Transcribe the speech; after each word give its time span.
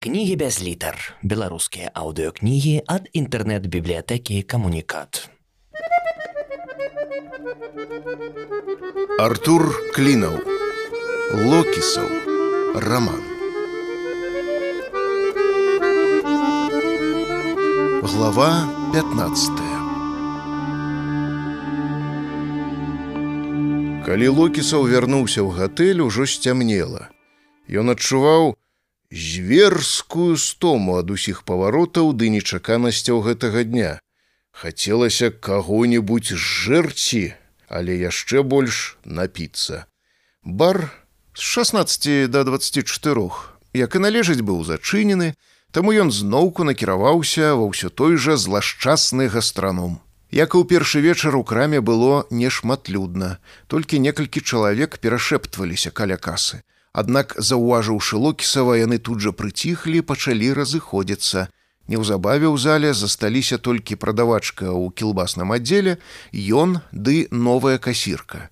Кнігі 0.00 0.36
без 0.40 0.56
літар. 0.64 0.96
Беларускія 1.20 1.90
аўдыёкнігі 1.92 2.88
ад 2.88 3.12
інтэрнэт-бібліятэкі 3.12 4.40
камунікат. 4.48 5.28
Артур 9.20 9.76
Клінаў. 9.92 10.40
Локісаў. 11.36 12.08
Раман. 12.80 13.20
Глава 18.00 18.50
15. 18.96 19.52
Калі 24.08 24.32
Локісаў 24.32 24.88
вярнуўся 24.88 25.44
ў 25.44 25.52
гатэль, 25.60 26.00
ужо 26.00 26.24
сцямнела. 26.24 27.12
Ён 27.68 27.92
адчуваў, 27.92 28.56
зверскую 29.10 30.36
стому 30.36 30.98
ад 31.02 31.10
усіх 31.10 31.42
паваротаў 31.42 32.12
ды 32.14 32.30
нечаканасцяў 32.30 33.22
гэтага 33.26 33.64
дня. 33.64 33.98
Хацелася 34.54 35.30
каго-небудзь 35.30 36.34
жэрці, 36.34 37.34
але 37.68 37.98
яшчэ 37.98 38.42
больш 38.42 38.98
напіцца. 39.04 39.86
Бар 40.44 40.90
з 41.34 41.40
16 41.40 42.30
до 42.30 42.44
24, 42.44 43.30
як 43.74 43.94
і 43.94 43.98
належыць 43.98 44.42
быў 44.42 44.64
зачынены, 44.64 45.34
таму 45.70 45.92
ён 45.92 46.10
зноўку 46.10 46.64
накіраваўся 46.64 47.54
ва 47.54 47.66
ўсё 47.70 47.90
той 47.90 48.16
жа 48.16 48.36
злашчасны 48.36 49.28
гастраном. 49.28 49.98
Як 50.30 50.54
і 50.54 50.62
ў 50.62 50.64
першы 50.70 51.02
вечар 51.02 51.34
у 51.34 51.42
краме 51.42 51.82
было 51.82 52.26
нешматлюдна, 52.30 53.42
толькі 53.66 53.98
некалькі 53.98 54.40
чалавек 54.40 54.98
перашэптваліся 55.02 55.90
каля 55.90 56.16
касы. 56.16 56.62
Аднак 56.92 57.34
заўважыўшы 57.38 58.18
локісава 58.18 58.74
яны 58.82 58.98
тут 58.98 59.22
жа 59.22 59.30
прыціхлі 59.30 60.02
пачалі 60.02 60.52
разыходзіцца. 60.58 61.46
Неўзабаве 61.86 62.46
ў 62.50 62.58
зале 62.58 62.90
засталіся 62.94 63.58
толькі 63.58 63.98
прадавачка 63.98 64.66
ў 64.70 64.90
кілбасным 64.94 65.54
аддзеле 65.54 65.98
ён 66.34 66.82
ды 66.90 67.30
новая 67.30 67.78
касірка. 67.78 68.50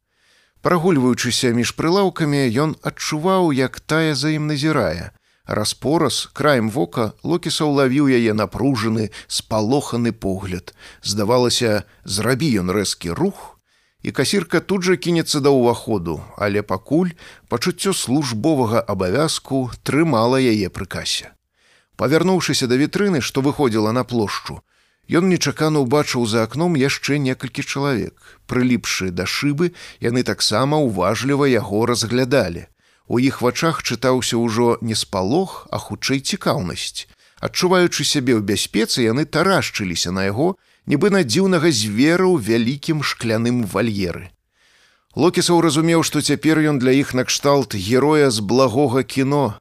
Прагульваючыся 0.63 1.51
між 1.55 1.75
прылаўкамі 1.79 2.47
ён 2.63 2.79
адчуваў 2.83 3.51
як 3.55 3.79
тая 3.81 4.15
за 4.15 4.35
ім 4.39 4.47
назірае. 4.51 5.11
Распораз 5.47 6.31
краем 6.33 6.71
вока 6.71 7.13
локіса 7.23 7.67
ўлавіў 7.67 8.07
яе 8.07 8.35
напружаны 8.39 9.11
спалоханы 9.27 10.13
погляд. 10.13 10.75
Здавалася, 11.03 11.87
зрабі 12.05 12.51
ён 12.63 12.71
рэзкі 12.71 13.15
рух, 13.19 13.58
і 14.03 14.13
касірка 14.13 14.61
тут 14.61 14.87
жа 14.87 14.97
кінецца 14.97 15.41
да 15.41 15.51
ўваходу, 15.51 16.21
але 16.37 16.63
пакуль 16.63 17.17
пачуццё 17.49 17.93
службовага 17.93 18.81
абавязку 18.81 19.71
трымала 19.83 20.39
яе 20.39 20.71
прыкасе. 20.71 21.35
Павярнуўшыся 21.99 22.71
да 22.71 22.79
вітрыны, 22.79 23.21
што 23.21 23.43
выходзіла 23.43 23.91
на 23.93 24.05
плошчу, 24.05 24.63
ён 25.09 25.29
нечакана 25.33 25.83
ўбачыў 25.83 26.27
за 26.29 26.45
акном 26.47 26.77
яшчэ 26.77 27.19
некалькі 27.19 27.65
чалавек. 27.65 28.15
Прыліпшы 28.47 29.11
да 29.11 29.25
шыбы, 29.25 29.73
яны 30.05 30.23
таксама 30.23 30.79
ўважліва 30.85 31.49
яго 31.49 31.87
разглядалі. 31.89 32.69
У 33.09 33.19
іх 33.19 33.41
вачах 33.41 33.81
чытаўся 33.83 34.37
ўжо 34.37 34.77
не 34.85 34.95
спалох, 34.95 35.67
а 35.73 35.81
хутчэй 35.81 36.21
цікаўнасць. 36.21 37.09
Адчуваючы 37.41 38.05
сябе 38.05 38.37
ў 38.37 38.45
бяспецы, 38.45 39.01
яны 39.09 39.25
тарашчыліся 39.25 40.13
на 40.13 40.29
яго, 40.29 40.61
нібы 40.89 41.13
на 41.13 41.21
дзіўнага 41.21 41.69
звера 41.69 42.25
ў 42.25 42.41
вялікім 42.41 43.05
шкляным 43.05 43.63
вальеры. 43.69 44.33
Локісаў 45.15 45.61
разумеў, 45.61 46.03
што 46.03 46.25
цяпер 46.25 46.61
ён 46.73 46.81
для 46.81 46.97
іх 46.97 47.13
накшталт 47.13 47.77
героя 47.77 48.31
з 48.33 48.41
благога 48.41 49.05
кіно. 49.05 49.61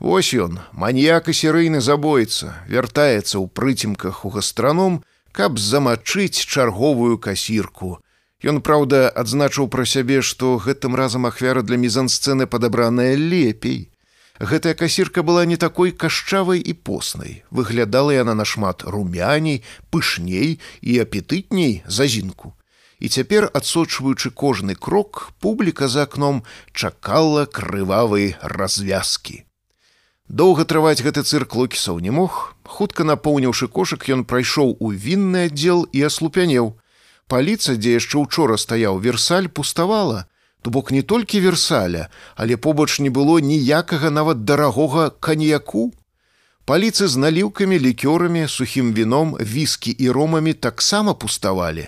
Вось 0.00 0.34
ён, 0.34 0.58
маньяк 0.72 1.30
і 1.30 1.34
серыйны 1.38 1.80
забойца, 1.80 2.58
вяртаецца 2.66 3.38
ў 3.38 3.46
прыцемках 3.46 4.24
у 4.26 4.34
гастраном, 4.34 5.02
каб 5.30 5.58
замачыць 5.58 6.42
чарговую 6.42 7.18
касірку. 7.18 7.98
Ён, 8.42 8.60
праўда, 8.60 9.08
адзначыў 9.08 9.70
пра 9.70 9.86
сябе, 9.86 10.20
што 10.20 10.58
гэтым 10.58 10.98
разам 10.98 11.26
ахвяра 11.30 11.62
для 11.62 11.78
мізансцэны 11.78 12.46
падабраная 12.50 13.14
лепей. 13.14 13.93
Гэтая 14.40 14.74
касірка 14.74 15.22
была 15.22 15.44
не 15.46 15.56
такой 15.56 15.92
кашчавай 15.92 16.58
і 16.58 16.74
поснай. 16.74 17.44
Выглядала 17.50 18.10
яна 18.10 18.34
нашмат 18.34 18.82
румяней, 18.82 19.62
пышней 19.90 20.58
і 20.82 20.98
апетытней 20.98 21.82
за 21.86 22.06
зінку. 22.10 22.54
І 22.98 23.08
цяпер, 23.08 23.46
адсочваючы 23.54 24.30
кожны 24.30 24.74
крок, 24.74 25.30
публіка 25.38 25.88
за 25.88 26.02
акном 26.02 26.42
чакала 26.72 27.46
крывавай 27.46 28.34
развязкі. 28.42 29.46
Доўга 30.26 30.64
трываць 30.64 31.04
гэты 31.04 31.22
цырк 31.22 31.54
локісаў 31.54 32.00
не 32.00 32.10
мог. 32.10 32.56
Хутка 32.64 33.04
напоўніўшы 33.04 33.68
кошык, 33.68 34.08
ён 34.10 34.24
прайшоў 34.24 34.76
у 34.80 34.90
вінны 34.90 35.46
аддзел 35.46 35.86
і 35.92 36.02
аслупянеў. 36.10 36.74
Паліца, 37.28 37.76
дзе 37.76 38.00
яшчэ 38.02 38.18
учора 38.18 38.56
стаяў 38.58 38.98
версаль, 38.98 39.46
пуставала, 39.46 40.26
То 40.64 40.70
бок 40.70 40.90
не 40.92 41.02
толькі 41.02 41.40
версаля, 41.44 42.08
але 42.36 42.56
побач 42.56 42.96
не 42.98 43.10
было 43.12 43.36
ніякага 43.36 44.08
нават 44.08 44.44
дарагога 44.48 45.10
каньяку. 45.10 45.92
Паліцы 46.64 47.04
з 47.04 47.20
наліўкамі, 47.20 47.76
лікёрамі, 47.76 48.48
сухім 48.48 48.94
віном, 48.96 49.36
віскі 49.36 49.92
і 49.92 50.08
ромамі 50.08 50.54
таксама 50.56 51.12
пуставалі. 51.12 51.84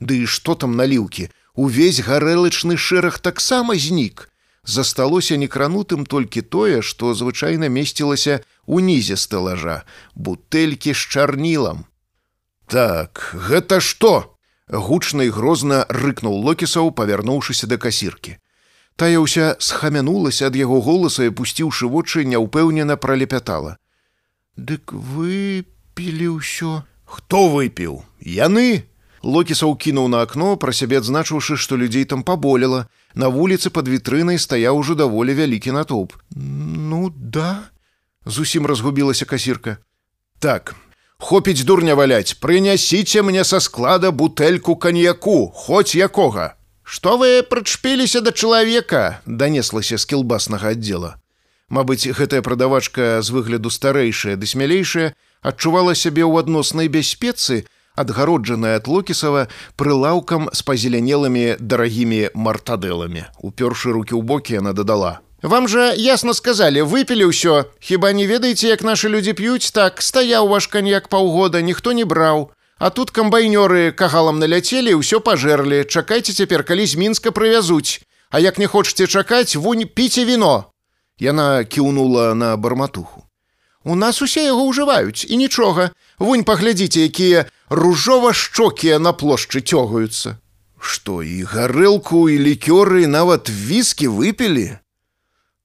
Ды 0.00 0.24
і 0.24 0.26
што 0.26 0.56
там 0.56 0.72
наліўкі? 0.72 1.28
Увесь 1.52 2.00
гарэлачны 2.00 2.80
шэраг 2.80 3.20
таксама 3.20 3.76
знік. 3.76 4.32
Засталося 4.64 5.36
некранутым 5.36 6.08
толькі 6.08 6.40
тое, 6.40 6.80
што 6.80 7.12
звычайна 7.12 7.68
месцілася 7.68 8.40
ўнізе 8.64 9.20
стэлажа, 9.20 9.84
бутэлькі 10.16 10.96
з 10.96 11.02
чарнілам. 11.12 11.84
Так, 12.72 13.36
гэта 13.36 13.84
што? 13.84 14.33
Гучна 14.68 15.24
і 15.24 15.30
грозна 15.30 15.84
рыкнуў 15.88 16.40
локісаў 16.44 16.90
павярнуўшыся 16.92 17.66
да 17.66 17.76
касіркі. 17.76 18.38
Тая 18.96 19.18
ўся 19.18 19.56
схамянулася 19.58 20.48
ад 20.48 20.56
яго 20.56 20.80
голаса 20.80 21.26
і 21.26 21.34
пусціўшы 21.34 21.90
вочы 21.90 22.24
няўпэўнена 22.24 22.96
пралепятала. 22.96 23.76
Дык 24.56 24.94
выпілі 24.94 26.38
ўсё? 26.38 26.86
Хто 27.04 27.48
выпіў? 27.50 28.06
Яны! 28.22 28.86
Локісаў 29.24 29.74
кінуў 29.80 30.08
на 30.12 30.20
акно 30.22 30.54
пра 30.60 30.72
сябе 30.76 31.00
адзначыўшы 31.00 31.56
што 31.56 31.76
людзей 31.80 32.04
там 32.04 32.22
паболела. 32.22 32.86
На 33.14 33.32
вуліцы 33.32 33.70
пад 33.70 33.88
вітрынай 33.88 34.38
стаяў 34.38 34.78
ужо 34.78 34.94
даволі 34.94 35.34
вялікі 35.34 35.72
натоўп. 35.72 36.12
Ну 36.36 37.10
да 37.10 37.72
зусім 38.26 38.66
разгубілася 38.66 39.24
касірка. 39.24 39.78
Так 40.38 40.76
Хопіць 41.24 41.64
дурня 41.64 41.94
валяць, 41.96 42.36
прынясіце 42.36 43.22
мне 43.24 43.44
са 43.48 43.56
склада 43.56 44.10
бутэльку 44.12 44.74
каньяку, 44.76 45.48
хоць 45.56 45.96
якога. 45.96 46.52
Што 46.84 47.16
вы 47.16 47.40
прычпіліся 47.48 48.20
да 48.20 48.28
чалавека, 48.28 49.24
данеслася 49.24 49.96
з 49.96 50.04
кілбаснага 50.04 50.76
аддзела. 50.76 51.16
Мабыць, 51.72 52.12
гэтая 52.12 52.44
прадавачка 52.44 53.24
з 53.24 53.32
выгляду 53.32 53.72
старэйшая 53.72 54.36
ды 54.36 54.44
смялейшая 54.44 55.16
адчувала 55.40 55.96
сябе 55.96 56.28
ў 56.28 56.44
адноснай 56.44 56.92
бяспецы, 56.92 57.64
адгароджаная 57.96 58.76
ад 58.76 58.92
локісава 58.92 59.48
прылаўкам 59.80 60.52
з 60.52 60.60
пазелянелымі 60.60 61.56
дарагімі 61.56 62.36
мартадэламі. 62.36 63.32
Упершы 63.40 63.96
рукі 63.96 64.12
ў 64.12 64.20
бокі 64.20 64.60
яна 64.60 64.76
дадала: 64.76 65.23
Вам 65.44 65.68
жа 65.68 65.92
ясно 65.92 66.32
сказали, 66.32 66.80
выпілі 66.80 67.28
ўсё. 67.28 67.68
Хіба 67.76 68.16
не 68.16 68.24
ведаеце, 68.24 68.64
як 68.72 68.80
нашы 68.80 69.12
людзі 69.12 69.36
п'юць, 69.36 69.76
так 69.76 70.00
стаяў 70.00 70.48
ваш 70.48 70.72
каньяк 70.72 71.12
паўгода, 71.12 71.60
ніхто 71.60 71.92
не 71.92 72.08
браў. 72.08 72.48
А 72.80 72.88
тут 72.88 73.12
камбайнёры 73.12 73.92
кагалам 73.92 74.40
наляцелі, 74.40 74.96
ўсё 74.96 75.20
пажэрлі. 75.20 75.84
Чакайце 75.84 76.32
цяпер, 76.32 76.64
калі 76.64 76.88
з 76.88 76.96
мінска 76.96 77.28
прывязуць. 77.28 78.00
А 78.32 78.40
як 78.40 78.56
не 78.56 78.64
хочаце 78.64 79.04
чакаць, 79.04 79.52
вунь 79.52 79.84
піце 79.84 80.24
віно. 80.24 80.72
Яна 81.20 81.64
кіўнула 81.68 82.32
на 82.32 82.56
барматуху. 82.56 83.28
У 83.84 83.94
нас 83.94 84.22
усе 84.24 84.48
яго 84.48 84.64
ўжываюць 84.72 85.28
і 85.28 85.36
нічога. 85.36 85.92
Вунь 86.16 86.48
паглядзіце, 86.48 87.04
якія 87.04 87.44
ружова-шчокія 87.68 88.96
на 88.96 89.12
плошчы 89.12 89.60
цёгаюцца. 89.60 90.40
Што 90.80 91.20
і 91.20 91.44
гарэлку 91.44 92.32
і 92.32 92.40
лікёры 92.40 93.04
нават 93.04 93.52
віскі 93.52 94.08
выпілі, 94.08 94.80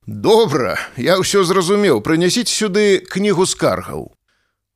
Добра, 0.10 0.80
я 0.98 1.22
ўсё 1.22 1.46
зразумеў, 1.46 2.02
прынясіць 2.02 2.50
сюды 2.50 2.98
кнігу 2.98 3.46
скаргаў. 3.46 4.10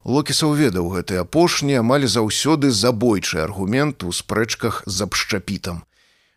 Локісаў 0.06 0.53
ведаў 0.53 0.94
гэты 0.94 1.18
апошні 1.18 1.81
амаль 1.81 2.06
заўсёды 2.06 2.69
забойчы 2.69 3.41
аргумент 3.41 4.06
у 4.06 4.13
спрэчках 4.13 4.85
з 4.85 5.01
абшчапітам. 5.01 5.89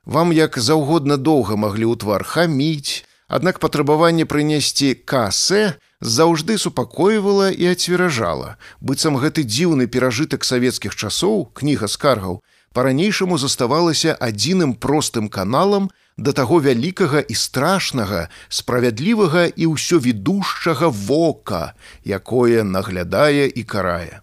Вам 0.08 0.32
як 0.32 0.56
заўгодна 0.56 1.20
доўга 1.20 1.60
маглі 1.60 1.93
ў 1.93 2.00
твар 2.00 2.25
хаміць, 2.25 3.04
аднак 3.28 3.60
патрабаванне 3.60 4.25
прынесці 4.25 4.96
касе 5.04 5.76
заўжды 6.00 6.56
супакойвала 6.56 7.52
і 7.52 7.76
ацверажала. 7.76 8.56
быццам 8.81 9.20
гэты 9.20 9.44
дзіўны 9.44 9.92
перажытак 9.92 10.40
савецкіх 10.40 10.96
часоў, 10.96 11.52
кніга 11.52 11.84
скаргаў, 11.84 12.40
па-ранейшаму 12.72 13.37
заставалася 13.37 14.16
адзіным 14.16 14.72
простым 14.72 15.28
каналам 15.28 15.92
да 16.16 16.32
таго 16.32 16.60
вялікага 16.60 17.20
і 17.20 17.34
страшнага, 17.34 18.28
справядлівага 18.48 19.46
і 19.52 19.72
ўсё 19.76 20.00
ведушчага 20.00 20.88
вока, 20.88 21.74
якое 22.04 22.64
наглядае 22.64 23.48
і 23.48 23.62
карае. 23.62 24.20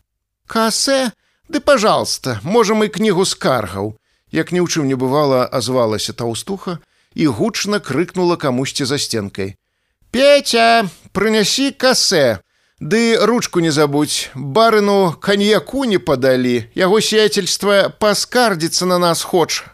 Касе, 0.48 1.12
ды 1.50 1.60
пожалуйста, 1.60 2.40
можам 2.44 2.84
і 2.84 2.90
кнігу 2.90 3.26
скаргаў. 3.26 3.94
Як 4.34 4.50
ні 4.52 4.66
ў 4.66 4.68
чым 4.68 4.90
не 4.90 4.98
бывала, 4.98 5.46
азвалася 5.46 6.14
таўстуха 6.14 6.82
і 7.14 7.28
гучна 7.30 7.78
крыкнула 7.78 8.36
камусьці 8.42 8.90
за 8.90 8.98
стенкай. 8.98 9.54
Петя, 10.10 10.90
прынясі 11.14 11.70
касе, 11.72 12.42
Ды 12.84 13.16
ручку 13.16 13.62
не 13.62 13.72
забудь, 13.72 14.30
барыну 14.36 15.16
каньяку 15.22 15.86
не 15.86 16.00
падалі, 16.00 16.68
яго 16.76 17.00
сеятельства 17.00 17.88
паскардзіцца 17.88 18.86
на 18.86 18.98
нас 19.00 19.22
хоча. 19.24 19.72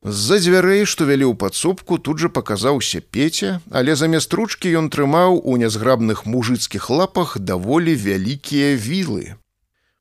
З-за 0.00 0.38
дзвярэй, 0.40 0.86
што 0.88 1.04
вялі 1.04 1.28
ў 1.28 1.36
падсобку, 1.36 2.00
тут 2.00 2.24
жа 2.24 2.32
паказаўся 2.32 3.04
Пеця, 3.04 3.60
але 3.68 3.92
замест 3.92 4.32
ручкі 4.32 4.72
ён 4.80 4.88
трымаў 4.88 5.44
у 5.44 5.60
нязграбных 5.60 6.24
мужыцкіх 6.24 6.88
лапах 6.88 7.36
даволі 7.36 7.92
вялікія 7.92 8.80
вілы. 8.80 9.36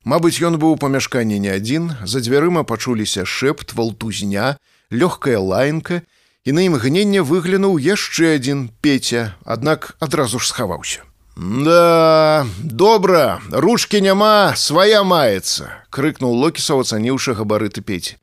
Мабыць, 0.07 0.39
ён 0.39 0.55
быў 0.55 0.77
у 0.77 0.79
памяшканні 0.79 1.43
не 1.43 1.51
адзін, 1.51 1.91
за 2.07 2.23
дзвярыма 2.23 2.63
пачуліся 2.63 3.27
шэпт 3.27 3.75
валтузня, 3.75 4.55
лёгкая 4.87 5.35
лайнка, 5.35 6.07
і 6.47 6.55
на 6.55 6.63
імгненне 6.63 7.19
выглянуў 7.19 7.75
яшчэ 7.75 8.39
адзін 8.39 8.71
Пеця, 8.79 9.35
аднак 9.43 9.99
адразу 9.99 10.39
ж 10.39 10.47
схаваўся. 10.47 11.03
Да, 11.35 12.47
добра, 12.63 13.43
ручкі 13.51 13.99
няма, 13.99 14.55
свая 14.55 15.03
маецца, 15.03 15.83
крыкнуў 15.91 16.39
локісаў, 16.39 16.87
ацаніўшы 16.87 17.35
габарыты 17.35 17.83
пеці. 17.83 18.15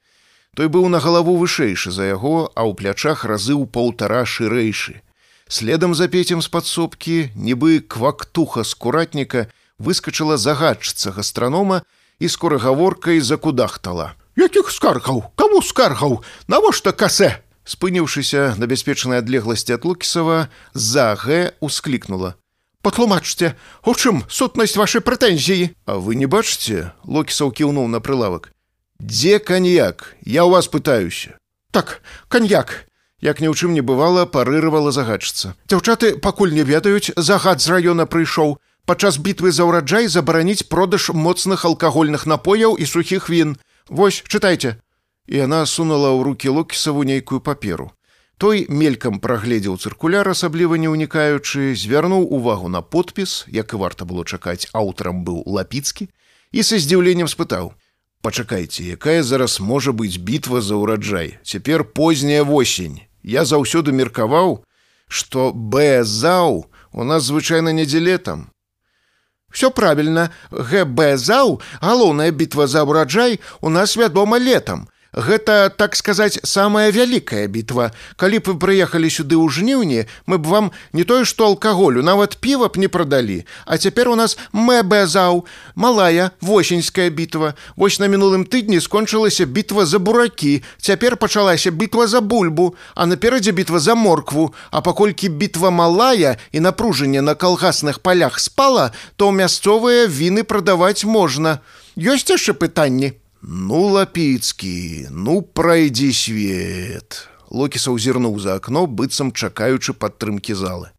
Той 0.56 0.72
быў 0.72 0.88
на 0.88 1.00
галаву 1.04 1.36
вышэйшы 1.36 1.92
за 1.92 2.08
яго, 2.08 2.48
а 2.56 2.64
ў 2.64 2.72
плячах 2.72 3.28
разы 3.28 3.52
ў 3.52 3.68
паўтара 3.68 4.24
шырэйшы. 4.24 5.04
Следам 5.52 5.92
за 5.92 6.08
пецем 6.08 6.40
з 6.40 6.48
падсобкі, 6.48 7.16
нібы 7.36 7.84
квактуха 7.84 8.64
скуратніка 8.64 9.52
выскачыла 9.76 10.40
загадчыца 10.40 11.12
гастранома 11.12 11.84
і 12.18 12.32
скорагаворкай 12.32 13.20
закудахтала. 13.20 14.16
Якіх 14.40 14.72
скаргаў, 14.72 15.28
каму 15.36 15.60
скаргаў, 15.60 16.24
навошта 16.48 16.96
касе? 16.96 17.36
Спыніўшыся 17.68 18.56
на 18.56 18.64
бяспечнай 18.64 19.20
адлегласці 19.20 19.76
ад 19.76 19.84
Лукісава, 19.84 20.48
за 20.72 21.12
г 21.20 21.52
усклікнула: 21.60 22.40
патлумачце 22.86 23.52
у 23.84 23.92
чым 23.92 24.24
сутнасць 24.30 24.78
вашай 24.78 25.02
прэтэнзіі 25.02 25.74
А 25.90 26.00
вы 26.00 26.14
не 26.14 26.30
бачыце 26.30 26.94
локісаў 27.04 27.50
кіўнуў 27.50 27.90
на 27.90 27.98
прылавак 27.98 28.54
дзе 29.00 29.38
каньяк 29.38 30.16
я 30.24 30.44
у 30.44 30.50
вас 30.50 30.68
пытаюся 30.68 31.38
так 31.72 32.02
каньяк 32.28 32.86
як 33.20 33.40
ні 33.40 33.48
ў 33.48 33.54
чым 33.56 33.72
не 33.72 33.80
бывала 33.80 34.26
парырывала 34.28 34.92
загадчыца. 34.92 35.56
Дзяўчаты 35.66 36.16
пакуль 36.20 36.52
не 36.52 36.64
ведаюць 36.68 37.12
загад 37.16 37.60
з 37.64 37.72
раёна 37.72 38.06
прыйшоў. 38.06 38.56
Падчас 38.86 39.18
бітвы 39.18 39.50
за 39.50 39.66
ўраджай 39.66 40.06
забараніць 40.06 40.68
продаж 40.70 41.10
моцных 41.10 41.64
алкагольных 41.64 42.26
напояў 42.26 42.76
і 42.78 42.86
сухіх 42.86 43.28
він. 43.32 43.56
Вось 43.88 44.22
чытайце. 44.28 44.78
І 45.26 45.42
яна 45.42 45.66
сунула 45.66 46.14
ў 46.14 46.22
руки 46.22 46.48
локісаву 46.48 47.02
нейкую 47.02 47.40
паперу. 47.40 47.90
Той 48.36 48.68
мелькам 48.68 49.18
прагледзеў 49.18 49.80
цыркуляр, 49.80 50.28
асабліва 50.28 50.76
не 50.76 50.92
ўнікаючы, 50.92 51.72
звярнуў 51.72 52.28
увагу 52.28 52.68
на 52.68 52.84
подпіс, 52.84 53.48
як 53.48 53.72
і 53.72 53.80
варта 53.80 54.04
было 54.04 54.28
чакаць, 54.28 54.68
аўтарам 54.76 55.24
быў 55.24 55.40
лапіцкі 55.48 56.12
і 56.52 56.62
са 56.62 56.78
здзіўленнем 56.78 57.26
спытаў: 57.32 57.72
«Пачакайце, 58.26 58.82
якая 58.82 59.22
зараз 59.22 59.60
можа 59.62 59.92
быць 59.94 60.18
бітва 60.18 60.58
за 60.58 60.74
ўраджай. 60.74 61.38
Цяпер 61.46 61.86
позняя 61.86 62.42
восень. 62.42 63.06
Я 63.22 63.46
заўсёды 63.46 63.94
меркаваў, 63.94 64.66
што 65.06 65.54
Бзау 65.54 66.66
у 66.90 67.06
нас 67.06 67.30
звычайна 67.30 67.70
недзе 67.70 68.02
летам. 68.02 68.50
Всё 69.54 69.70
правільна, 69.70 70.34
ГБзау, 70.50 71.62
галоўная 71.78 72.34
бітва 72.34 72.66
за 72.66 72.82
ўраджай 72.82 73.38
у 73.62 73.70
нас 73.70 73.94
вядома 73.94 74.42
летам. 74.42 74.90
Гэта 75.16 75.72
так 75.72 75.96
сказаць 75.96 76.36
самая 76.44 76.92
вялікая 76.92 77.48
бітва. 77.48 77.96
Калі 78.20 78.36
б 78.36 78.52
вы 78.52 78.54
прыехалі 78.60 79.08
сюды 79.08 79.40
ў 79.40 79.48
жніўні, 79.48 80.04
мы 80.28 80.36
б 80.36 80.44
вам 80.44 80.66
не 80.92 81.08
тое 81.08 81.24
што 81.24 81.48
алкаголю, 81.48 82.04
нават 82.04 82.36
піва 82.36 82.68
б 82.68 82.76
не 82.76 82.88
прадалі. 82.92 83.48
А 83.64 83.80
цяпер 83.80 84.12
у 84.12 84.16
нас 84.20 84.36
мэбэзаў, 84.52 85.48
малая 85.72 86.36
восеньская 86.44 87.08
бітва. 87.08 87.56
Вось 87.80 87.96
на 87.96 88.12
мінулым 88.12 88.44
тыдні 88.44 88.76
скончылася 88.76 89.48
бітва 89.48 89.88
за 89.88 89.98
буракі. 89.98 90.60
Цяпер 90.76 91.16
пачалася 91.16 91.72
бітва 91.72 92.06
за 92.06 92.20
бульбу, 92.20 92.76
а 92.94 93.06
наперадзе 93.06 93.56
бітва 93.56 93.80
за 93.80 93.94
моркву. 93.96 94.52
А 94.70 94.84
паколькі 94.84 95.32
бітва 95.32 95.70
малая 95.70 96.36
і 96.52 96.60
напружанне 96.60 97.24
на 97.24 97.34
калгасных 97.34 98.04
палях 98.04 98.36
спала, 98.36 98.92
то 99.16 99.32
мясцовыя 99.32 100.12
віны 100.12 100.44
прадаваць 100.44 101.08
можна. 101.08 101.64
Ёсць 101.96 102.28
яшчэ 102.28 102.52
пытанні. 102.52 103.16
Ну 103.42 103.88
лапіцкі, 103.88 105.08
ну 105.10 105.42
прайдзі 105.42 106.12
свет. 106.12 107.28
Локіса 107.50 107.92
ўзірнуў 107.92 108.40
за 108.40 108.56
акно, 108.58 108.86
быццам 108.86 109.30
чакаючы 109.30 109.92
падтрымкі 109.92 110.56
залы. 110.56 110.90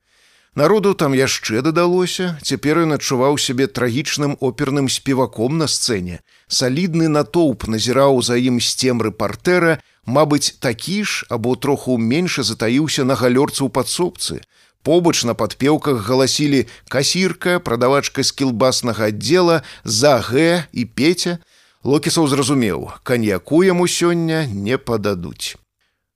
Народу 0.57 0.93
там 0.93 1.13
яшчэ 1.13 1.61
дадалося, 1.61 2.37
цяпер 2.41 2.81
ён 2.85 2.97
адчуваў 2.97 3.37
сябе 3.37 3.67
трагічным 3.67 4.37
оперным 4.39 4.89
спеваком 4.89 5.57
на 5.57 5.67
сцэне. 5.67 6.21
Салідны 6.47 7.09
натоўп 7.09 7.67
назіраў 7.67 8.21
за 8.25 8.37
ім 8.41 8.57
сцемры 8.61 9.11
партэра, 9.11 9.77
Мабыць, 10.07 10.55
такі 10.59 11.03
ж 11.03 11.25
або 11.29 11.55
троху 11.55 11.97
менш 11.97 12.39
затаіўся 12.39 13.03
на 13.03 13.19
галёрцы 13.19 13.59
ў 13.59 13.69
падсобцы. 13.69 14.39
Побач 14.79 15.27
на 15.27 15.35
падпеўках 15.35 15.99
галасілі 15.99 16.63
касірка, 16.87 17.59
прадавачка 17.59 18.23
з 18.23 18.31
кілбаснага 18.31 19.11
аддзела, 19.11 19.67
за 19.83 20.15
г 20.23 20.63
і 20.71 20.85
пеця, 20.87 21.43
Локісаў 21.83 22.27
зразумеў, 22.27 22.91
каньяку 23.03 23.63
яму 23.63 23.87
сёння 23.87 24.45
не 24.47 24.77
пададуць. 24.77 25.57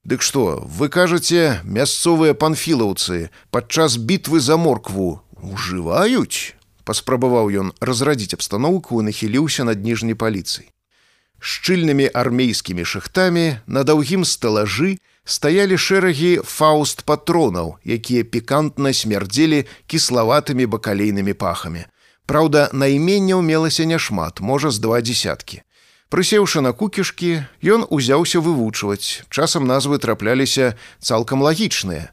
Дык 0.03 0.21
што, 0.21 0.65
вы 0.65 0.89
кажаце, 0.89 1.61
мясцовыя 1.63 2.33
панфілаўцы 2.33 3.29
падчас 3.51 3.97
бітвы 3.97 4.39
за 4.39 4.57
моркву 4.57 5.21
ужываюць? 5.41 6.57
паспрабаваў 6.91 7.51
ён 7.61 7.67
разрадзіць 7.79 8.35
абстаноўку 8.37 8.99
і 9.01 9.07
нахіліўся 9.09 9.63
над 9.67 9.85
ніжняй 9.85 10.17
паліцый. 10.23 10.71
Шчыльнымі 11.41 12.09
армейскімі 12.21 12.85
шахтамі 12.85 13.45
на 13.65 13.83
даўгім 13.87 14.25
сталажы 14.25 14.97
стаялі 15.25 15.77
шэрагі 15.77 16.33
фауст 16.45 17.05
патронаў, 17.05 17.77
якія 17.85 18.27
пікантна 18.27 18.93
смярдзелі 18.93 19.65
кіславатымі 19.87 20.67
бакалейнымі 20.75 21.33
пахамі. 21.33 21.85
Праўда, 22.25 22.69
найменняў 22.73 23.41
мелася 23.41 23.85
няшмат, 23.85 24.39
можа 24.39 24.71
з 24.71 24.79
два 24.79 25.01
десяткі. 25.01 25.61
Прысеўшы 26.11 26.59
на 26.59 26.73
кукішкі, 26.75 27.47
ён 27.63 27.87
узяўся 27.87 28.43
вывучваць. 28.43 29.23
Часам 29.29 29.63
назвы 29.63 29.97
трапляліся 29.97 30.75
цалкам 30.99 31.41
лагічныя. 31.41 32.11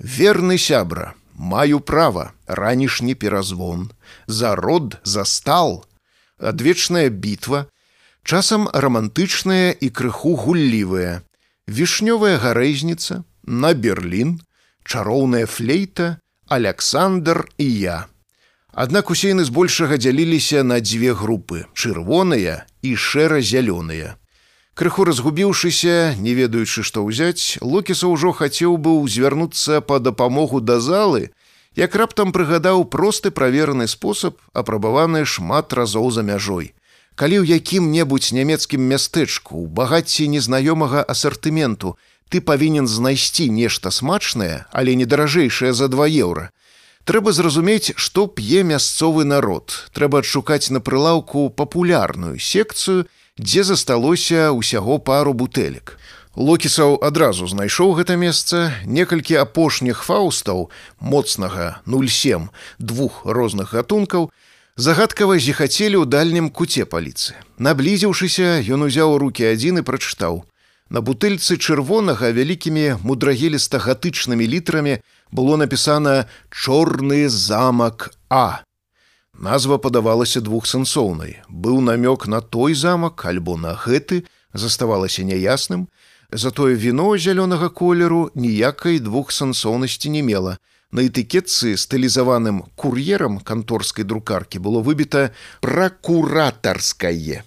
Верны 0.00 0.56
сябра, 0.58 1.12
маю 1.34 1.80
права, 1.80 2.32
ранішні 2.46 3.14
перазвон, 3.14 3.90
за 4.26 4.54
род 4.56 4.96
застал, 5.04 5.84
адвечная 6.38 7.08
бітва, 7.08 7.66
часам 8.24 8.68
рамантычная 8.72 9.76
і 9.76 9.90
крыху 9.92 10.34
гуллівая, 10.40 11.20
вішнёвая 11.68 12.40
гарэзніца, 12.40 13.24
на 13.44 13.74
Берлін, 13.74 14.40
чароўная 14.84 15.46
флейта, 15.46 16.16
Александр 16.48 17.48
і 17.58 17.68
я. 17.78 18.06
Аднак 18.74 19.10
усе 19.14 19.30
яны 19.30 19.44
збольшага 19.46 19.96
дзяліліся 20.02 20.66
на 20.66 20.80
дзве 20.82 21.14
групы: 21.14 21.62
чырвоныя 21.78 22.66
і 22.82 22.90
шэра-зялёныя. 22.98 24.18
Крыху 24.74 25.06
разгубіўшыся, 25.06 26.18
не 26.18 26.34
ведаючы, 26.34 26.82
што 26.82 27.06
ўзяць, 27.06 27.62
Локіса 27.62 28.10
ўжо 28.10 28.34
хацеў 28.34 28.74
быў 28.74 29.06
звярнуцца 29.06 29.78
па 29.78 30.02
дапамогу 30.02 30.58
да 30.58 30.80
залы, 30.82 31.30
як 31.78 31.94
раптам 31.94 32.34
прыгадаў 32.34 32.82
просты 32.90 33.30
правераны 33.30 33.86
спосаб, 33.86 34.42
апрабаваны 34.52 35.22
шмат 35.22 35.70
разоў 35.70 36.10
за 36.10 36.26
мяжой. 36.26 36.74
Калі 37.14 37.46
ў 37.46 37.62
якім-небудзь 37.62 38.34
нямецкім 38.34 38.82
мястэчку 38.90 39.54
ў 39.54 39.70
багацці 39.70 40.26
незнаёмага 40.34 41.06
асартыменту 41.06 41.94
ты 42.26 42.42
павінен 42.42 42.90
знайсці 42.90 43.46
нешта 43.54 43.94
смачнае, 43.94 44.66
але 44.74 44.98
не 44.98 45.06
даражэйшае 45.06 45.70
за 45.70 45.86
два 45.86 46.10
еўра, 46.10 46.50
трэба 47.04 47.32
зразумець 47.32 47.92
што 47.96 48.26
п'е 48.26 48.64
мясцовы 48.64 49.24
народ. 49.24 49.88
Трэба 49.92 50.24
адшукаць 50.24 50.70
на 50.70 50.80
прылаўку 50.80 51.50
папулярную 51.50 52.38
секцыю 52.38 53.06
дзе 53.38 53.64
засталося 53.64 54.52
ўсяго 54.52 54.98
пару 54.98 55.34
бутэлек. 55.34 55.98
Локісаў 56.34 56.98
адразу 56.98 57.46
знайшоў 57.46 57.94
гэта 57.94 58.16
месца. 58.16 58.74
Некалькі 58.84 59.38
апошніх 59.38 60.02
фаустаў 60.02 60.70
моцнага 60.98 61.82
07 61.86 62.48
двух 62.78 63.22
розных 63.24 63.74
гатункаў 63.74 64.30
загадкава 64.76 65.38
зіхацелі 65.38 66.02
ў 66.02 66.10
дальнім 66.10 66.50
куце 66.50 66.82
паліцы. 66.90 67.38
Наблізіўшыся 67.62 68.66
ён 68.66 68.90
узяў 68.90 69.14
руки 69.22 69.46
адзін 69.46 69.78
і 69.78 69.86
прачытаў 69.86 70.42
На 70.94 71.00
бутыльцы 71.02 71.56
чырвонага 71.58 72.28
вялікімі 72.30 72.82
мудрагелістагатычнымі 73.02 74.44
літрамі 74.46 74.92
было 75.34 75.56
напісана 75.58 76.12
чорны 76.54 77.26
замак 77.26 78.12
А. 78.30 78.62
Назва 79.34 79.78
падавалася 79.82 80.38
двухсэнсоўнай. 80.38 81.42
Быў 81.50 81.80
намёк 81.82 82.28
на 82.30 82.38
той 82.38 82.78
замак 82.78 83.24
альбо 83.26 83.56
на 83.58 83.74
гэты 83.74 84.22
заставалася 84.54 85.26
няясным, 85.26 85.88
затое 86.30 86.78
віно 86.78 87.18
зялёнага 87.18 87.74
колеру 87.74 88.30
ніякай 88.38 89.02
двухсэнсоўнасці 89.02 90.14
не 90.14 90.22
мела. 90.22 90.58
На 90.94 91.02
этыкетцы 91.10 91.74
стылізаваным 91.74 92.70
кур'ерам 92.78 93.40
канторскай 93.42 94.06
друкаркі 94.06 94.62
было 94.62 94.78
выбіта 94.78 95.34
пракуратарскае. 95.58 97.42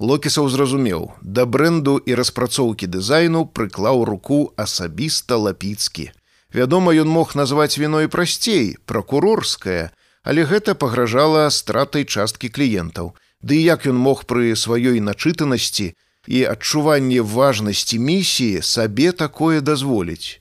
Локісаў 0.00 0.48
зразумеў, 0.48 1.12
да 1.20 1.44
бренду 1.44 1.98
і 2.00 2.14
распрацоўкі 2.16 2.86
дызайну 2.88 3.44
прыклаў 3.44 4.04
руку 4.08 4.38
асабіста 4.56 5.36
лапіцкі. 5.36 6.08
Вядома, 6.56 6.96
ён 6.96 7.08
мог 7.12 7.36
назваць 7.36 7.76
віно 7.76 8.00
і 8.00 8.08
прасцей, 8.08 8.80
пракурорскае, 8.88 9.92
але 10.24 10.48
гэта 10.48 10.74
пагражала 10.74 11.50
стратай 11.52 12.08
часткі 12.08 12.48
кліентаў. 12.48 13.12
Ды 13.44 13.60
як 13.60 13.84
ён 13.84 14.00
мог 14.00 14.24
пры 14.24 14.56
сваёй 14.56 15.04
начытанасці 15.04 15.92
і 16.26 16.38
адчуванні 16.48 17.20
важнасці 17.20 18.00
місіі 18.00 18.64
сабе 18.64 19.12
такое 19.12 19.60
дазволіць. 19.60 20.40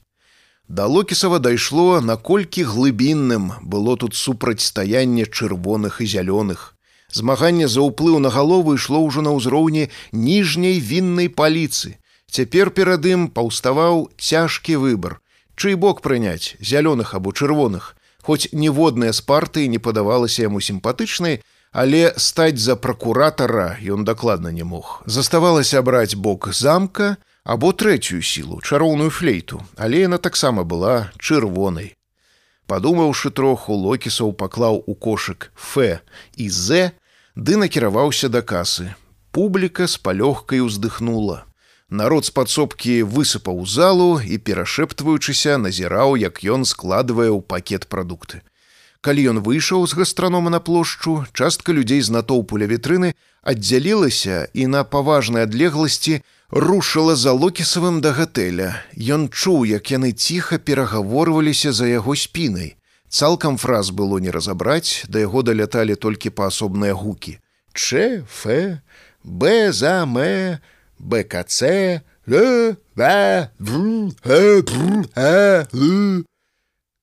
Да 0.69 0.87
Локісава 0.87 1.39
дайшло, 1.39 1.99
наколькі 1.99 2.63
глыбінным 2.63 3.51
было 3.59 3.97
тут 3.97 4.15
супрацьстаянне 4.15 5.27
чырвоных 5.27 5.99
і 5.99 6.07
зялёных. 6.07 6.78
Змаганне 7.11 7.67
за 7.67 7.81
ўплыў 7.81 8.19
на 8.19 8.29
галову 8.29 8.75
ішло 8.75 9.01
ўжо 9.05 9.21
на 9.21 9.33
ўзроўні 9.33 9.89
ніжняй 10.11 10.79
віннай 10.79 11.29
паліцы. 11.29 11.97
Цяпер 12.29 12.69
перад 12.71 13.05
ім 13.05 13.29
паўставаў 13.33 14.09
цяжкі 14.17 14.77
выбар. 14.77 15.19
Чый 15.55 15.75
бок 15.75 16.01
прыняць 16.01 16.55
зялёных 16.61 17.15
або 17.17 17.33
чырвоных, 17.33 17.95
Хоць 18.29 18.49
ніводная 18.53 19.13
з 19.13 19.21
партыі 19.21 19.69
не 19.73 19.79
падавалася 19.79 20.43
яму 20.43 20.61
сімпатычнай, 20.61 21.39
але 21.71 22.13
стаць 22.17 22.59
за 22.59 22.75
пракуратара 22.75 23.77
ён 23.81 24.03
дакладна 24.03 24.51
не 24.51 24.63
мог. 24.63 25.01
Заставалася 25.05 25.81
браць 25.81 26.15
бок 26.15 26.49
замка 26.53 27.17
або 27.43 27.71
трэцюю 27.71 28.21
сілу, 28.21 28.59
чароўную 28.61 29.09
флейту, 29.09 29.63
але 29.77 30.05
яна 30.05 30.17
таксама 30.17 30.63
была 30.63 31.11
чырвонай. 31.17 31.95
Падумаўшы 32.69 33.31
троху, 33.33 33.73
локісаў 33.73 34.33
паклаў 34.37 34.83
у 34.85 34.93
кошык 34.93 35.49
Ф 35.57 36.01
і 36.37 36.49
З, 36.53 36.91
ды 37.33 37.57
накіраваўся 37.57 38.29
да 38.29 38.41
касы. 38.45 38.93
Публіка 39.33 39.87
з 39.89 39.97
палёгкай 39.97 40.61
уздыхнула. 40.61 41.49
Народ 41.89 42.29
з 42.29 42.31
падсобкі 42.37 42.93
высыпаў 43.09 43.65
залу 43.65 44.21
і, 44.21 44.37
перашэптваючыся, 44.37 45.57
назіраў, 45.57 46.13
як 46.21 46.45
ён 46.45 46.61
складвае 46.61 47.33
ў 47.33 47.41
пакет 47.41 47.89
прадукты. 47.89 48.45
Калі 49.01 49.25
ён 49.33 49.37
выйшаў 49.41 49.87
з 49.89 49.97
гастранома 49.97 50.53
на 50.53 50.59
плошчу, 50.59 51.25
частка 51.33 51.73
людзей 51.73 52.05
з 52.05 52.13
натоўпу 52.13 52.61
ля 52.61 52.69
вітрыны 52.69 53.15
аддзялілася 53.41 54.45
і 54.53 54.69
на 54.69 54.83
паважнай 54.83 55.49
адлегласці 55.49 56.21
рушыла 56.51 57.15
за 57.15 57.31
локісавым 57.33 58.01
да 58.01 58.13
гатэля. 58.13 58.81
Ён 58.97 59.29
чуў, 59.29 59.65
як 59.69 59.91
яны 59.91 60.11
ціха 60.11 60.57
перагаворваліся 60.57 61.71
за 61.71 61.87
яго 61.87 62.15
спінай. 62.15 62.75
Цалкам 63.09 63.57
фраз 63.57 63.89
было 63.89 64.19
не 64.19 64.31
разабраць, 64.31 65.05
да 65.09 65.19
яго 65.19 65.41
даляталі 65.41 65.95
толькі 65.95 66.29
паасобныя 66.29 66.93
гукі. 66.93 67.39
Ч, 67.73 68.23
Ф, 68.25 68.45
Б 69.23 69.71
за 69.73 70.05
мэ, 70.05 70.59
БКЦ, 70.99 72.01
Л, 72.27 72.75
В, 72.95 73.49
В, 73.59 74.11
Х, 74.23 75.09
Х, 75.15 75.67
Л. 75.73 76.25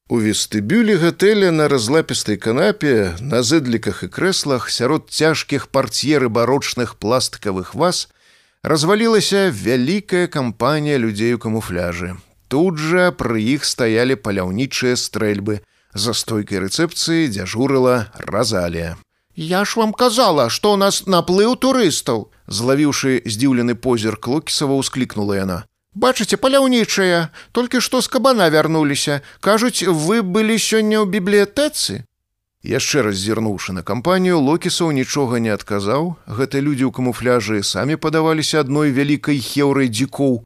У 0.08 0.22
вестыбюлі 0.22 0.94
гатэля 1.02 1.50
на 1.50 1.66
разлапістай 1.66 2.36
канапе, 2.38 3.18
на 3.18 3.42
зэдліках 3.42 4.06
і 4.06 4.08
крэслах 4.08 4.70
сярод 4.70 5.10
цяжкіх 5.10 5.66
парт'еры 5.74 6.30
барочных 6.30 6.94
пластыкавых 6.94 7.74
ваз 7.74 8.06
развалілася 8.66 9.50
вялікая 9.54 10.26
кампанія 10.26 10.98
людзей 10.98 11.38
у 11.38 11.38
камуфляжы. 11.38 12.18
Тут 12.50 12.82
жа 12.82 13.14
пры 13.14 13.38
іх 13.54 13.62
стаялі 13.62 14.18
паляўнічыя 14.18 14.98
стрэльбы. 14.98 15.62
За 15.94 16.12
стойкай 16.12 16.60
рэцэпцыі 16.66 17.30
дзяжурыла 17.30 18.10
разалія. 18.18 18.98
Я 19.36 19.64
ж 19.64 19.78
вам 19.78 19.94
казала, 19.94 20.50
што 20.50 20.74
ў 20.74 20.82
нас 20.82 21.06
наплыў 21.06 21.54
турыстаў, 21.56 22.28
злавіўшы 22.50 23.22
здзіўлены 23.24 23.78
позір 23.78 24.18
клокісава 24.18 24.74
ўсклікнула 24.82 25.38
яна. 25.38 25.58
Бачыце, 25.94 26.36
паляўнічая, 26.36 27.30
толькі 27.56 27.80
што 27.80 28.02
з 28.02 28.10
кабана 28.12 28.50
вярнуліся, 28.50 29.22
кажуць, 29.40 29.86
вы 29.86 30.20
былі 30.20 30.58
сёння 30.58 31.00
ў 31.00 31.08
бібліятэцы. 31.08 32.04
Яшчэ 32.66 33.06
раз 33.06 33.14
зірнуўшы 33.22 33.70
на 33.72 33.82
кампанію, 33.86 34.40
локісаў 34.42 34.90
нічога 34.90 35.38
не 35.38 35.54
адказаў. 35.54 36.18
Гэта 36.26 36.58
людзі 36.58 36.90
ў 36.90 36.92
камуфляжы 36.98 37.62
самі 37.62 37.94
падаваліся 37.94 38.66
адной 38.66 38.90
вялікай 38.90 39.38
хеўрай 39.38 39.86
дзікоў. 39.86 40.42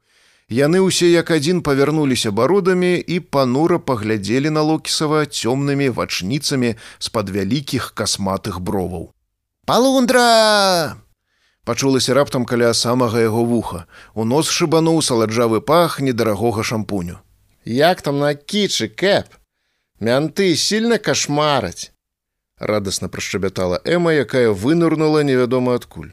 Яны 0.53 0.85
ўсе 0.85 1.09
як 1.09 1.33
адзін 1.33 1.65
павярнуліся 1.65 2.29
бародамі 2.29 2.93
і 3.01 3.21
панура 3.25 3.81
паглядзелі 3.81 4.53
на 4.53 4.61
локісава 4.61 5.25
цёмнымі 5.25 5.89
вачніцамі 5.97 6.77
з-пад 6.99 7.33
вялікіх 7.33 7.95
касматых 7.97 8.61
броваў. 8.61 9.15
Палундра! 9.65 11.01
пачулася 11.65 12.15
раптам 12.15 12.45
каля 12.45 12.75
самага 12.75 13.21
яго 13.23 13.45
вуха. 13.47 13.87
У 14.13 14.25
нос 14.29 14.51
шыбануў 14.51 15.01
саладжавы 15.07 15.61
пах 15.63 16.01
недарагога 16.05 16.67
шампуню. 16.67 17.23
Як 17.65 18.03
там 18.03 18.19
на 18.19 18.35
кічы 18.35 18.91
кэп? 18.91 19.31
Мянты 20.01 20.57
сильно 20.57 20.99
кашмараць. 20.99 21.93
Радасна 22.61 23.09
прашчабятала 23.09 23.81
Эма, 23.85 24.13
якая 24.13 24.51
вынырнула 24.53 25.25
невядома 25.25 25.75
адкуль. 25.81 26.13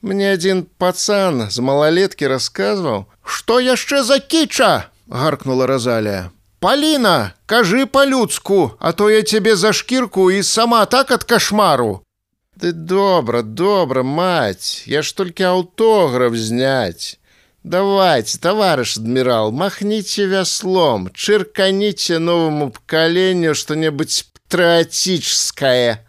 Мне 0.00 0.32
адзін 0.32 0.62
пацан 0.78 1.50
з 1.50 1.58
малалеткі 1.58 2.30
расказваў, 2.30 3.06
што 3.26 3.58
яшчэ 3.60 4.02
за 4.06 4.18
кіча! 4.22 4.90
гаркнула 5.10 5.66
Разалія. 5.66 6.30
Паліна, 6.60 7.34
кажы 7.46 7.86
па-людску, 7.86 8.72
а 8.78 8.92
то 8.92 9.10
я 9.10 9.22
цябе 9.22 9.56
за 9.56 9.72
шкірку 9.72 10.30
і 10.30 10.42
сама 10.42 10.86
так 10.86 11.10
ад 11.10 11.24
кашмару. 11.24 12.02
Ты 12.60 12.72
добра, 12.72 13.42
добра, 13.42 14.02
мать, 14.02 14.84
я 14.86 15.02
ж 15.02 15.16
толькі 15.16 15.44
аўтограф 15.44 16.34
зняць. 16.34 17.18
Давайте, 17.66 18.38
товарищ 18.38 18.96
адмірал, 18.96 19.50
махніце 19.50 20.28
вяслом, 20.30 21.08
чырканіце 21.10 22.20
новаму 22.22 22.68
пакаленню 22.70 23.58
што-небудзь 23.58 24.22
патрыотическое. 24.30 26.06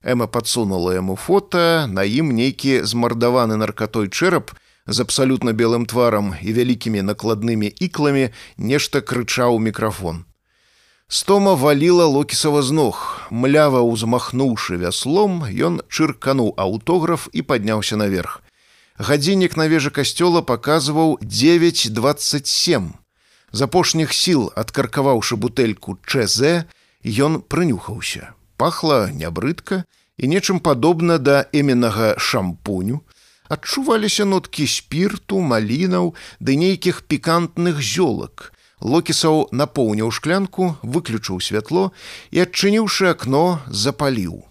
Эма 0.00 0.26
подсунула 0.32 0.96
яму 0.96 1.16
фото, 1.20 1.84
на 1.92 2.08
ім 2.08 2.32
нейкі 2.32 2.88
змардаваны 2.88 3.60
наркатой 3.60 4.08
чэрап 4.08 4.56
з 4.88 5.04
абсалютна 5.04 5.52
белым 5.52 5.84
тварам 5.84 6.32
і 6.40 6.56
вялікімі 6.56 7.04
накладнымі 7.04 7.68
ікламі 7.68 8.32
нешта 8.56 9.04
крычаў 9.04 9.60
мікрафон. 9.60 10.24
Стома 11.12 11.52
валіла 11.52 12.08
локісава 12.08 12.64
з 12.64 12.72
ног. 12.72 13.28
Млява 13.28 13.84
ўзмахнуўшы 13.84 14.80
вяслом, 14.80 15.44
ён 15.52 15.84
чыркануў 15.92 16.56
аўтограф 16.56 17.28
і 17.36 17.44
падняўся 17.44 18.00
наверх. 18.00 18.40
Гадзіннік 18.94 19.56
на 19.58 19.66
вежы 19.66 19.90
касцёла 19.90 20.38
паказваў 20.46 21.18
927. 21.18 22.92
З 23.50 23.60
апошніх 23.66 24.14
сіл, 24.14 24.54
адкаркаваўшы 24.54 25.34
бутэльку 25.34 25.98
ЧЗ, 26.06 26.70
ён 27.02 27.42
прынюхаўся. 27.42 28.38
Пахла 28.54 29.10
нябрыдка 29.10 29.82
і 30.14 30.30
нечым 30.30 30.62
падобна 30.62 31.18
да 31.18 31.42
эменнага 31.50 32.14
шампуню. 32.22 33.02
Адчуваліся 33.50 34.30
ноткі 34.30 34.62
спірту, 34.62 35.42
малінаў 35.42 36.14
ды 36.38 36.54
нейкіх 36.54 37.02
пікантных 37.10 37.82
зёлак, 37.82 38.54
Локісаў 38.78 39.50
напоўніў 39.50 40.14
шклянку, 40.14 40.78
выключыў 40.86 41.42
святло 41.42 41.90
і, 42.30 42.46
адчыніўшы 42.46 43.10
акно, 43.10 43.58
запаліў. 43.66 44.46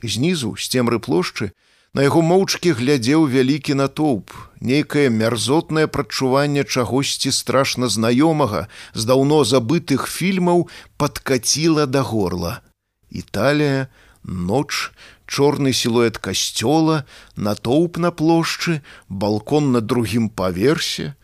Знізу 0.00 0.56
з 0.56 0.64
цемры 0.64 0.96
плошчы 0.96 1.52
на 1.96 2.02
яго 2.04 2.20
моўчкі 2.20 2.74
глядзеў 2.76 3.22
вялікі 3.32 3.74
натоўп, 3.80 4.32
нейкае 4.60 5.08
мярзотнае 5.18 5.86
прадчуванне 5.88 6.64
чагосьці 6.64 7.30
страшна 7.32 7.88
знаёмага 7.94 8.66
з 8.92 9.08
даўно 9.08 9.38
забытых 9.48 10.04
фільмаў 10.04 10.66
падкаціла 11.00 11.86
да 11.88 12.02
горла. 12.04 12.60
Італія, 13.08 13.88
ноч, 14.22 14.92
чорны 15.24 15.72
сілуэт 15.72 16.20
касцёла, 16.20 17.08
натоўп 17.48 17.96
на 17.96 18.12
плошчы, 18.12 18.84
балкон 19.08 19.72
на 19.72 19.80
другім 19.80 20.28
паверсе, 20.28 21.16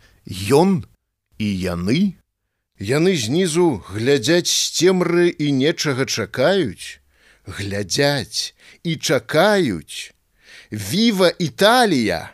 ён 0.48 0.88
і 1.36 1.52
яны, 1.68 2.16
Яны 2.82 3.12
знізу 3.14 3.84
глядзяць 3.92 4.48
сцемры 4.50 5.28
і 5.28 5.52
нечага 5.52 6.08
чакаюць, 6.08 6.98
глядзяць 7.46 8.56
і 8.82 8.96
чакаюць. 8.96 10.16
Віва 10.72 11.32
Італія! 11.38 12.30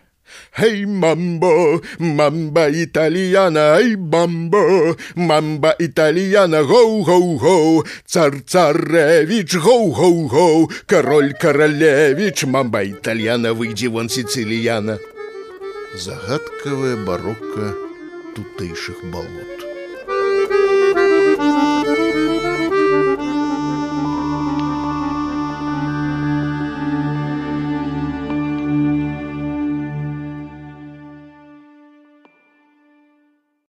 Эй, 0.59 0.87
мамбо, 0.87 1.83
мамба 1.99 2.68
итальяна, 2.71 3.78
эй, 3.78 3.97
бамбо, 3.97 4.97
мамба 5.14 5.75
итальяна, 5.78 6.62
гоу-гоу-гоу, 6.62 7.85
цар-царевич, 8.07 9.54
гоу-гоу-гоу, 9.54 10.71
король-королевич, 10.87 12.45
мамба 12.45 12.85
итальяна, 12.85 13.54
выйди 13.54 13.87
вон 13.87 14.09
сицилияна. 14.09 14.99
Загадкавая 15.97 16.97
барокка 17.04 17.75
тутэйшых 18.35 18.99
балот. 19.12 19.68